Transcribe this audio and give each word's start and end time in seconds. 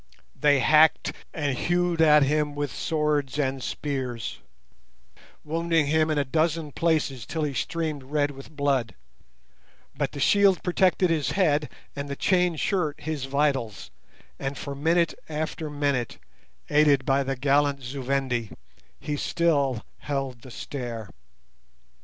They 0.35 0.61
hacked 0.61 1.13
and 1.31 1.55
hewed 1.55 2.01
at 2.01 2.23
him 2.23 2.55
with 2.55 2.73
swords 2.73 3.37
and 3.37 3.61
spears, 3.61 4.39
wounding 5.43 5.85
him 5.85 6.09
in 6.09 6.17
a 6.17 6.25
dozen 6.25 6.71
places 6.71 7.23
till 7.23 7.43
he 7.43 7.53
streamed 7.53 8.01
red 8.05 8.31
with 8.31 8.49
blood; 8.49 8.95
but 9.95 10.13
the 10.13 10.19
shield 10.19 10.63
protected 10.63 11.11
his 11.11 11.33
head 11.33 11.69
and 11.95 12.09
the 12.09 12.15
chain 12.15 12.55
shirt 12.55 12.99
his 13.01 13.25
vitals, 13.25 13.91
and 14.39 14.57
for 14.57 14.73
minute 14.73 15.13
after 15.29 15.69
minute, 15.69 16.17
aided 16.71 17.05
by 17.05 17.21
the 17.21 17.35
gallant 17.35 17.83
Zu 17.83 18.01
Vendi, 18.01 18.49
he 18.99 19.15
still 19.15 19.83
held 19.99 20.41
the 20.41 20.49
stair. 20.49 21.11